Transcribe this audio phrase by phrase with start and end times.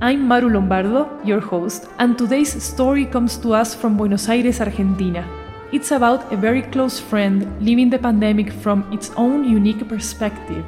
[0.00, 5.26] I'm Maru Lombardo, your host, and today's story comes to us from Buenos Aires, Argentina.
[5.72, 10.64] It's about a very close friend living the pandemic from its own unique perspective.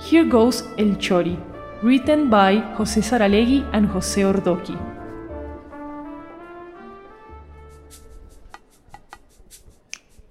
[0.00, 1.36] Here goes El Chori,
[1.82, 4.78] written by José Saralegui and José Ordoqui.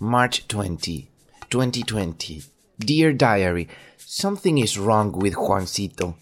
[0.00, 1.10] March 20,
[1.50, 2.44] 2020.
[2.78, 3.68] Dear Diary,
[3.98, 6.14] something is wrong with Juancito.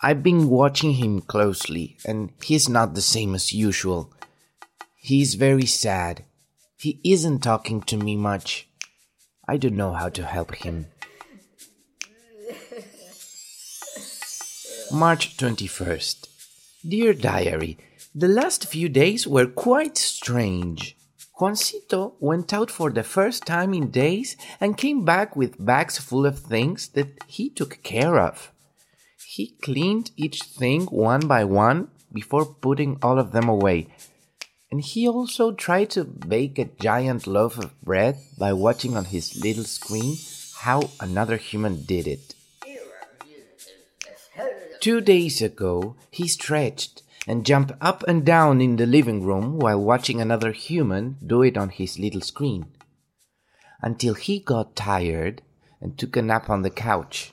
[0.00, 4.12] I've been watching him closely, and he's not the same as usual.
[4.94, 6.24] He's very sad.
[6.76, 8.68] He isn't talking to me much.
[9.48, 10.86] I don't know how to help him.
[14.92, 16.28] March 21st.
[16.88, 17.76] Dear Diary,
[18.14, 20.96] the last few days were quite strange.
[21.40, 26.24] Juancito went out for the first time in days and came back with bags full
[26.24, 28.52] of things that he took care of.
[29.38, 33.86] He cleaned each thing one by one before putting all of them away.
[34.68, 39.40] And he also tried to bake a giant loaf of bread by watching on his
[39.40, 40.16] little screen
[40.56, 42.34] how another human did it.
[44.80, 49.80] Two days ago, he stretched and jumped up and down in the living room while
[49.80, 52.66] watching another human do it on his little screen.
[53.82, 55.42] Until he got tired
[55.80, 57.32] and took a nap on the couch.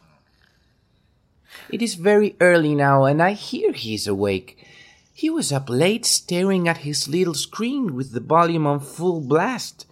[1.70, 4.66] It is very early now, and I hear he is awake.
[5.14, 9.86] He was up late staring at his little screen with the volume on full blast.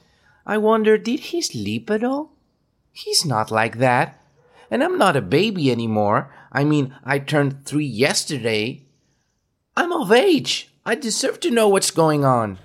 [0.46, 2.34] I wonder, did he sleep at all?
[2.92, 4.22] He's not like that.
[4.70, 6.34] And I'm not a baby anymore.
[6.52, 8.84] I mean, I turned three yesterday.
[9.78, 10.72] I'm of age.
[10.86, 12.60] I deserve to know what's going on.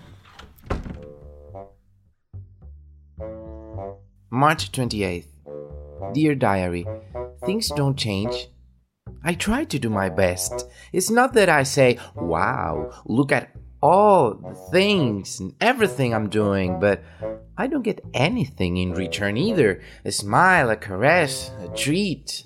[4.30, 5.26] March 28th.
[6.12, 6.86] Dear Diary,
[7.44, 8.48] things don't change.
[9.24, 10.68] I try to do my best.
[10.92, 13.50] It's not that I say, wow, look at
[13.82, 17.02] all the things and everything I'm doing, but
[17.56, 19.82] I don't get anything in return either.
[20.04, 22.44] A smile, a caress, a treat,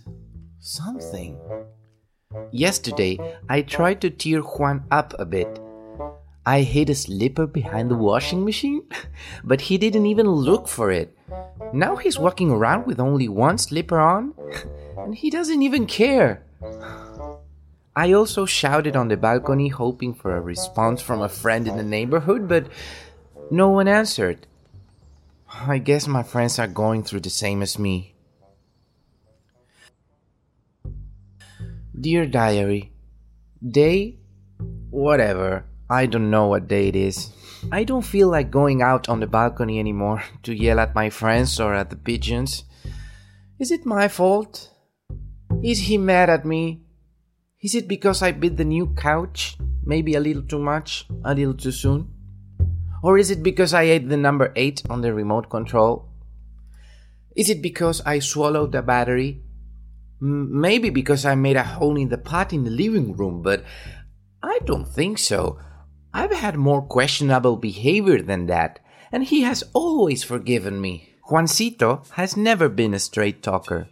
[0.60, 1.38] something.
[2.50, 3.18] Yesterday,
[3.48, 5.60] I tried to tear Juan up a bit.
[6.44, 8.82] I hid a slipper behind the washing machine,
[9.44, 11.16] but he didn't even look for it.
[11.72, 14.34] Now he's walking around with only one slipper on,
[14.98, 16.44] and he doesn't even care.
[17.94, 21.82] I also shouted on the balcony, hoping for a response from a friend in the
[21.82, 22.68] neighborhood, but
[23.50, 24.46] no one answered.
[25.48, 28.14] I guess my friends are going through the same as me.
[31.98, 32.92] Dear Diary,
[33.62, 34.18] Day?
[34.90, 35.66] Whatever.
[35.88, 37.30] I don't know what day it is.
[37.70, 41.60] I don't feel like going out on the balcony anymore to yell at my friends
[41.60, 42.64] or at the pigeons.
[43.60, 44.71] Is it my fault?
[45.62, 46.82] Is he mad at me?
[47.60, 49.56] Is it because I bit the new couch?
[49.84, 52.10] Maybe a little too much, a little too soon?
[53.00, 56.08] Or is it because I ate the number 8 on the remote control?
[57.36, 59.40] Is it because I swallowed the battery?
[60.20, 63.62] M- maybe because I made a hole in the pot in the living room, but
[64.42, 65.60] I don't think so.
[66.12, 68.80] I've had more questionable behavior than that,
[69.12, 71.14] and he has always forgiven me.
[71.30, 73.86] Juancito has never been a straight talker.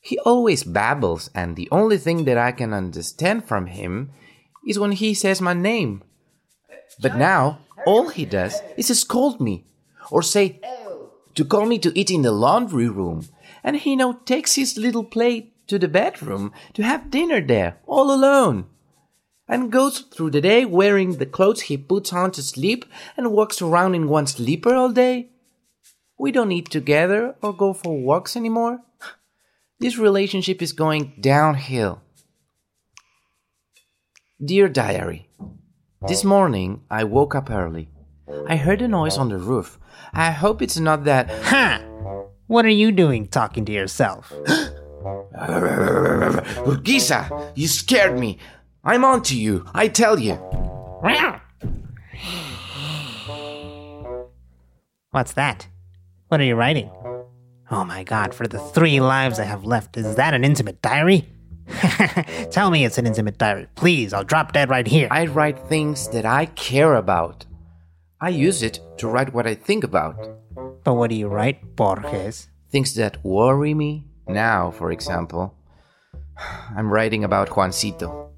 [0.00, 4.10] He always babbles, and the only thing that I can understand from him
[4.66, 6.02] is when he says my name.
[7.00, 9.66] But now, all he does is scold me,
[10.10, 10.60] or say
[11.34, 13.28] to call me to eat in the laundry room,
[13.62, 18.12] and he now takes his little plate to the bedroom to have dinner there, all
[18.12, 18.66] alone,
[19.46, 22.84] and goes through the day wearing the clothes he puts on to sleep
[23.16, 25.28] and walks around in one sleeper all day.
[26.18, 28.80] We don't eat together or go for walks anymore.
[29.80, 32.02] This relationship is going downhill.
[34.44, 35.28] Dear Diary,
[36.06, 37.88] This morning, I woke up early.
[38.46, 39.78] I heard a noise on the roof.
[40.12, 41.30] I hope it's not that.
[41.44, 41.80] Ha!
[42.46, 44.32] What are you doing talking to yourself?
[46.68, 48.36] Urquiza, you scared me.
[48.84, 50.34] I'm on to you, I tell you.
[55.10, 55.68] What's that?
[56.28, 56.90] What are you writing?
[57.72, 61.28] Oh my god, for the three lives I have left, is that an intimate diary?
[62.50, 63.68] Tell me it's an intimate diary.
[63.76, 65.06] Please, I'll drop dead right here.
[65.08, 67.46] I write things that I care about.
[68.20, 70.16] I use it to write what I think about.
[70.82, 72.48] But what do you write, Borges?
[72.70, 74.04] Things that worry me.
[74.26, 75.54] Now, for example,
[76.76, 78.30] I'm writing about Juancito.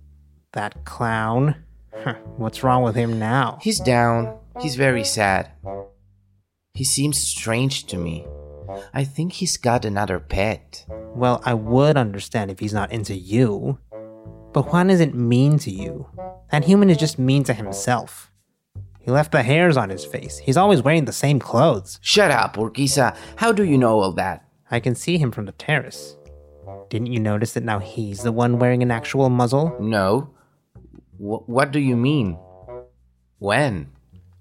[0.52, 1.56] That clown?
[2.36, 3.58] What's wrong with him now?
[3.62, 4.38] He's down.
[4.60, 5.50] He's very sad.
[6.74, 8.26] He seems strange to me.
[8.92, 10.84] I think he's got another pet.
[11.14, 13.78] Well, I would understand if he's not into you.
[14.52, 16.08] But Juan isn't mean to you.
[16.50, 18.30] That human is just mean to himself.
[19.00, 20.38] He left the hairs on his face.
[20.38, 21.98] He's always wearing the same clothes.
[22.02, 23.16] Shut up, Urquiza.
[23.36, 24.46] How do you know all that?
[24.70, 26.16] I can see him from the terrace.
[26.88, 29.76] Didn't you notice that now he's the one wearing an actual muzzle?
[29.80, 30.30] No.
[31.16, 32.38] Wh- what do you mean?
[33.38, 33.90] When?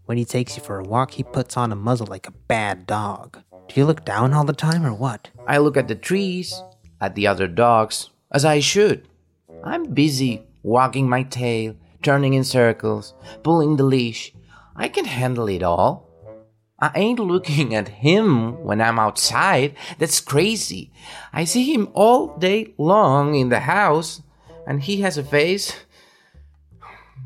[0.05, 2.85] When he takes you for a walk, he puts on a muzzle like a bad
[2.85, 3.41] dog.
[3.67, 5.29] Do you look down all the time or what?
[5.47, 6.61] I look at the trees,
[6.99, 9.07] at the other dogs, as I should.
[9.63, 13.13] I'm busy wagging my tail, turning in circles,
[13.43, 14.33] pulling the leash.
[14.75, 16.07] I can handle it all.
[16.79, 19.75] I ain't looking at him when I'm outside.
[19.99, 20.91] That's crazy.
[21.31, 24.21] I see him all day long in the house,
[24.65, 25.75] and he has a face.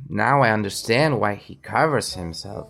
[0.10, 2.70] Now I understand why he covers himself.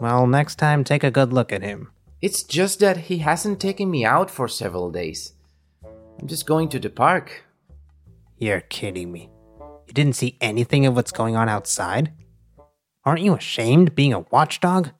[0.00, 1.92] Well, next time take a good look at him.
[2.22, 5.34] It's just that he hasn't taken me out for several days.
[6.18, 7.44] I'm just going to the park.
[8.38, 9.30] You're kidding me.
[9.86, 12.12] You didn't see anything of what's going on outside?
[13.04, 14.90] Aren't you ashamed being a watchdog?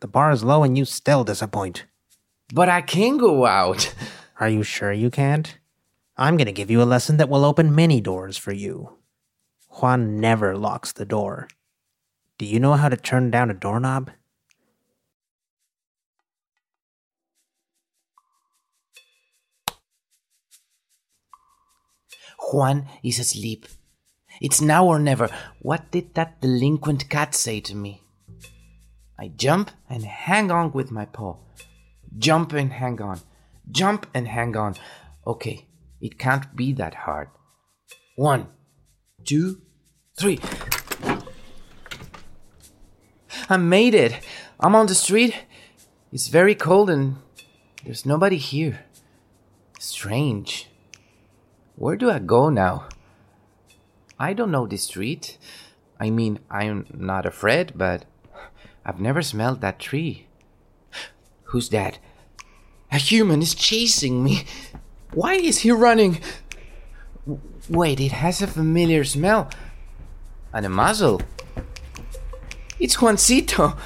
[0.00, 1.84] The bar is low and you still disappoint.
[2.54, 3.92] But I can go out.
[4.40, 5.58] Are you sure you can't?
[6.16, 8.98] I'm gonna give you a lesson that will open many doors for you.
[9.68, 11.48] Juan never locks the door.
[12.38, 14.10] Do you know how to turn down a doorknob?
[22.52, 23.66] Juan is asleep.
[24.40, 25.28] It's now or never.
[25.60, 28.02] What did that delinquent cat say to me?
[29.18, 31.36] I jump and hang on with my paw.
[32.18, 33.20] Jump and hang on.
[33.70, 34.76] Jump and hang on.
[35.26, 35.66] Okay,
[36.00, 37.28] it can't be that hard.
[38.16, 38.48] One,
[39.24, 39.62] two,
[40.18, 40.38] three.
[43.48, 44.20] I made it.
[44.60, 45.34] I'm on the street.
[46.12, 47.16] It's very cold and
[47.84, 48.84] there's nobody here.
[49.78, 50.68] Strange.
[51.76, 52.88] Where do I go now?
[54.18, 55.36] I don't know this street.
[56.00, 58.06] I mean, I'm not afraid, but
[58.84, 60.26] I've never smelled that tree.
[61.44, 61.98] Who's that?
[62.90, 64.44] A human is chasing me.
[65.12, 66.20] Why is he running?
[67.68, 69.50] Wait, it has a familiar smell.
[70.54, 71.20] And a muzzle.
[72.80, 73.76] It's Juancito.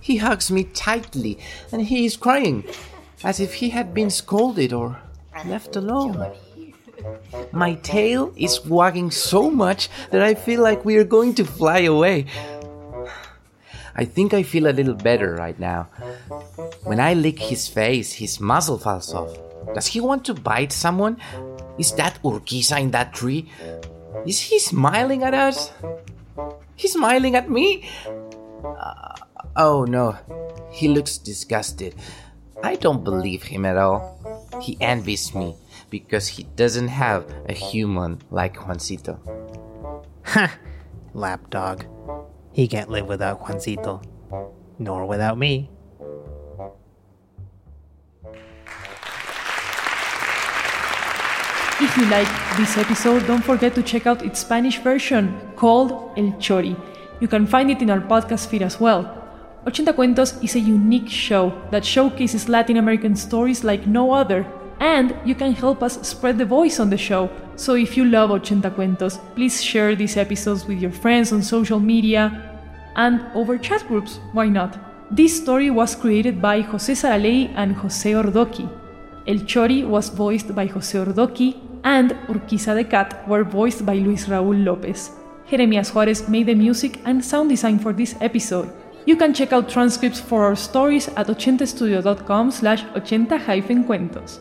[0.00, 1.38] He hugs me tightly,
[1.70, 2.64] and he is crying,
[3.22, 4.98] as if he had been scolded or
[5.44, 6.32] left alone.
[7.52, 11.80] My tail is wagging so much that I feel like we are going to fly
[11.80, 12.26] away.
[13.94, 15.88] I think I feel a little better right now.
[16.84, 19.36] When I lick his face, his muzzle falls off.
[19.74, 21.20] Does he want to bite someone?
[21.78, 23.50] Is that Urquiza in that tree?
[24.26, 25.72] Is he smiling at us?
[26.76, 27.88] He's smiling at me?
[28.64, 29.16] Uh,
[29.56, 30.16] oh no,
[30.70, 31.94] he looks disgusted.
[32.62, 34.18] I don't believe him at all.
[34.60, 35.56] He envies me
[35.92, 39.20] because he doesn't have a human like Juancito.
[40.24, 40.58] Ha!
[41.12, 41.84] Lapdog.
[42.52, 44.02] He can't live without Juancito.
[44.78, 45.68] Nor without me.
[51.78, 56.32] If you like this episode, don't forget to check out its Spanish version called El
[56.40, 56.74] Chori.
[57.20, 59.04] You can find it in our podcast feed as well.
[59.66, 64.46] 80 Cuentos is a unique show that showcases Latin American stories like no other,
[64.80, 67.30] and you can help us spread the voice on the show.
[67.56, 71.80] So if you love 80 Cuentos, please share these episodes with your friends on social
[71.80, 72.60] media
[72.96, 74.78] and over chat groups, why not?
[75.10, 78.68] This story was created by José Saralegui and José Ordoqui.
[79.26, 84.26] El Chori was voiced by José Ordoqui, and Urquiza the Cat were voiced by Luis
[84.26, 85.10] Raúl López.
[85.48, 88.72] Jeremias Juárez made the music and sound design for this episode.
[89.04, 94.40] You can check out transcripts for our stories at 80studio.com slash 80-cuentos.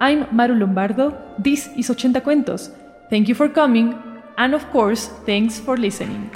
[0.00, 2.70] I'm Maru Lombardo, this is 80 Cuentos.
[3.10, 4.00] Thank you for coming,
[4.36, 6.30] and of course, thanks for listening.